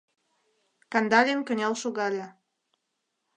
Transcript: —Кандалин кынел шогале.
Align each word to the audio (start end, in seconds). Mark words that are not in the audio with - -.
—Кандалин 0.91 1.39
кынел 1.47 1.73
шогале. 1.81 2.25